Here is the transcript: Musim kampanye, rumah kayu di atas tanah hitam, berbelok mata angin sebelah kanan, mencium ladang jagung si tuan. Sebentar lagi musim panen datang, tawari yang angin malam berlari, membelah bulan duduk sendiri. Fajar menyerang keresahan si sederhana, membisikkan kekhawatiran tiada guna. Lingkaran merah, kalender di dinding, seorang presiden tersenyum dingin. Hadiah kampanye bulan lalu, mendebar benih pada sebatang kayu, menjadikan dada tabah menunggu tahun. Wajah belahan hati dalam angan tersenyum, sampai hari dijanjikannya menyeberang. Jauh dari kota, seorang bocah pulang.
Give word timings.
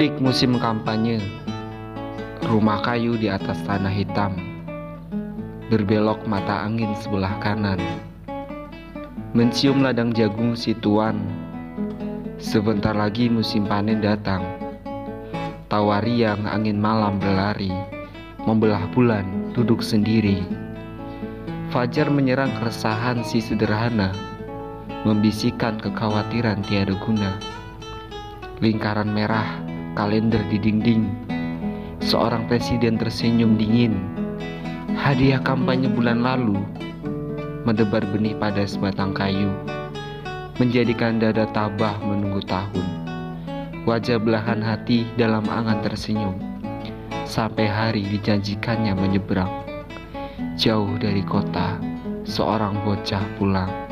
Musim 0.00 0.56
kampanye, 0.56 1.20
rumah 2.48 2.80
kayu 2.80 3.20
di 3.20 3.28
atas 3.28 3.60
tanah 3.68 3.92
hitam, 3.92 4.32
berbelok 5.68 6.24
mata 6.24 6.64
angin 6.64 6.88
sebelah 7.04 7.36
kanan, 7.44 7.76
mencium 9.36 9.84
ladang 9.84 10.16
jagung 10.16 10.56
si 10.56 10.72
tuan. 10.72 11.20
Sebentar 12.40 12.96
lagi 12.96 13.28
musim 13.28 13.68
panen 13.68 14.00
datang, 14.00 14.40
tawari 15.68 16.24
yang 16.24 16.48
angin 16.48 16.80
malam 16.80 17.20
berlari, 17.20 17.68
membelah 18.48 18.88
bulan 18.96 19.52
duduk 19.52 19.84
sendiri. 19.84 20.40
Fajar 21.68 22.08
menyerang 22.08 22.56
keresahan 22.56 23.20
si 23.20 23.44
sederhana, 23.44 24.16
membisikkan 25.04 25.76
kekhawatiran 25.76 26.64
tiada 26.64 26.96
guna. 27.04 27.36
Lingkaran 28.64 29.12
merah, 29.12 29.60
kalender 29.98 30.40
di 30.48 30.58
dinding, 30.58 31.10
seorang 32.04 32.46
presiden 32.46 32.96
tersenyum 32.96 33.58
dingin. 33.58 33.98
Hadiah 34.94 35.40
kampanye 35.40 35.88
bulan 35.88 36.20
lalu, 36.20 36.60
mendebar 37.64 38.04
benih 38.12 38.36
pada 38.36 38.62
sebatang 38.68 39.16
kayu, 39.16 39.50
menjadikan 40.60 41.16
dada 41.18 41.48
tabah 41.50 41.96
menunggu 42.04 42.44
tahun. 42.44 42.86
Wajah 43.88 44.20
belahan 44.20 44.60
hati 44.60 45.08
dalam 45.16 45.48
angan 45.48 45.80
tersenyum, 45.80 46.36
sampai 47.24 47.64
hari 47.64 48.04
dijanjikannya 48.04 48.92
menyeberang. 48.92 49.50
Jauh 50.60 51.00
dari 51.00 51.24
kota, 51.24 51.80
seorang 52.28 52.76
bocah 52.84 53.24
pulang. 53.40 53.89